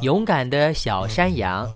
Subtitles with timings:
[0.00, 1.72] 勇敢的小山羊，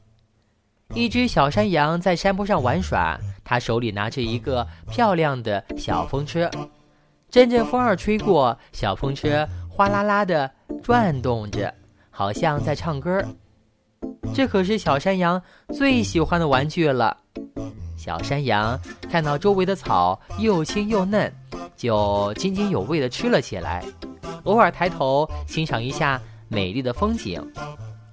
[0.95, 6.51] 一只小山羊在山坡上玩耍，它手里拿着一个漂亮的小风车，
[7.31, 10.51] 阵阵风儿吹过，小风车哗啦啦的
[10.83, 11.73] 转动着，
[12.11, 13.25] 好像在唱歌。
[14.35, 15.41] 这可是小山羊
[15.73, 17.17] 最喜欢的玩具了。
[17.97, 18.79] 小山羊
[19.09, 21.33] 看到周围的草又青又嫩，
[21.77, 23.85] 就津津有味地吃了起来，
[24.45, 27.41] 偶尔抬头欣赏一下美丽的风景。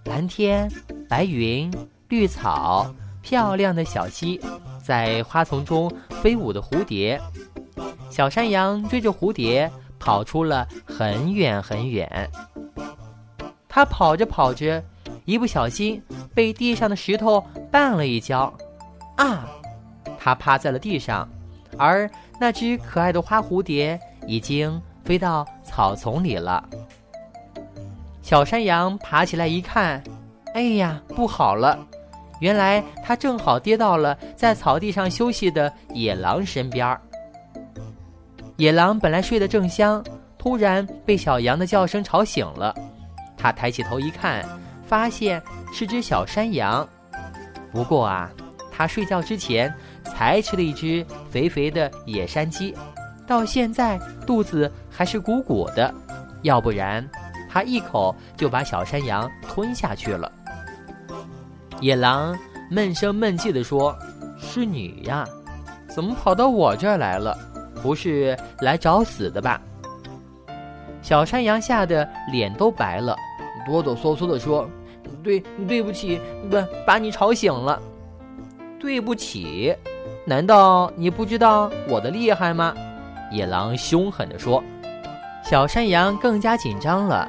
[0.05, 0.69] 蓝天、
[1.07, 1.71] 白云、
[2.09, 4.39] 绿草、漂亮的小溪，
[4.83, 7.19] 在花丛中飞舞的蝴蝶。
[8.09, 12.29] 小山羊追着蝴蝶跑出了很远很远。
[13.67, 14.83] 它跑着跑着，
[15.25, 15.99] 一不小心
[16.35, 18.53] 被地上的石头绊了一跤，
[19.15, 19.47] 啊！
[20.19, 21.27] 它趴在了地上，
[21.77, 22.09] 而
[22.39, 26.63] 那只可爱的花蝴蝶已经飞到草丛里了。
[28.21, 30.01] 小山羊爬起来一看，
[30.53, 31.77] 哎呀，不好了！
[32.39, 36.97] 原来它正好跌到了在草地上休息的野狼身边。
[38.57, 40.03] 野狼本来睡得正香，
[40.37, 42.73] 突然被小羊的叫声吵醒了。
[43.37, 44.45] 他抬起头一看，
[44.85, 45.41] 发现
[45.73, 46.87] 是只小山羊。
[47.71, 48.31] 不过啊，
[48.71, 49.73] 他睡觉之前
[50.03, 52.75] 才吃了一只肥肥的野山鸡，
[53.25, 55.93] 到现在肚子还是鼓鼓的，
[56.41, 57.07] 要不然。
[57.49, 60.31] 他一口就把小山羊吞下去了。
[61.79, 62.35] 野狼
[62.71, 63.95] 闷声闷气地说
[64.39, 65.23] ：“是你呀，
[65.87, 67.37] 怎么跑到我这儿来了？
[67.83, 69.61] 不是来找死的吧？”
[71.03, 73.15] 小山羊吓得脸都白了，
[73.67, 74.67] 哆哆嗦嗦地说
[75.21, 76.57] ：“对，对不起，不
[76.87, 77.79] 把你吵醒了。
[78.83, 79.73] 对不起，
[80.25, 82.75] 难道你不知道我的厉害吗？”
[83.31, 84.61] 野狼凶狠地说。
[85.43, 87.27] 小山羊更加紧张了。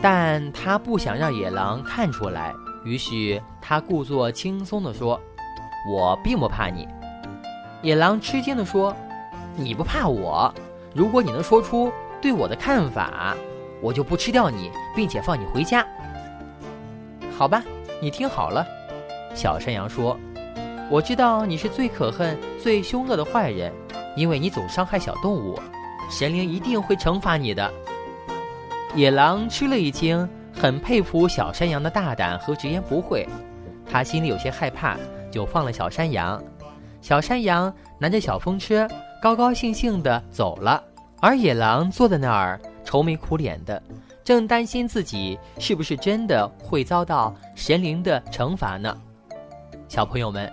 [0.00, 5.20] 但他不想让野狼看出来，于是他故作轻松地说
[5.92, 6.88] ：“我并不怕你。”
[7.82, 8.96] 野狼吃惊地说
[9.54, 10.52] ：“你不怕我？
[10.94, 11.92] 如果你能说出
[12.22, 13.36] 对我的看法，
[13.82, 15.86] 我就不吃掉你，并且放你回家。”
[17.36, 17.62] 好吧，
[18.00, 18.66] 你听好了，
[19.34, 20.18] 小山羊说
[20.92, 23.72] ：“我知道你是最可恨、最凶恶的坏人，
[24.14, 25.58] 因为你总伤害小动物，
[26.10, 27.72] 神灵一定会惩罚你的。”
[28.94, 33.26] 野狼吃了一惊，很佩服小山羊的大胆和直言不讳。
[33.90, 34.98] 他心里有些害怕，
[35.30, 36.44] 就放了小山羊。
[37.00, 38.86] 小山羊拿着小风车，
[39.22, 40.84] 高高兴兴地走了。
[41.22, 43.82] 而野狼坐在那儿，愁眉苦脸的，
[44.22, 48.94] 正担心自己是不是真的会遭到神灵的惩罚呢？
[49.88, 50.52] 小朋友们，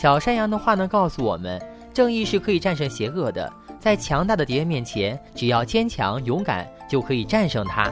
[0.00, 1.60] 小山羊的话呢，告诉我们，
[1.92, 3.52] 正义是可以战胜邪恶的。
[3.80, 7.90] 在强大的敌人面前，只要坚强勇敢，就可以战胜它。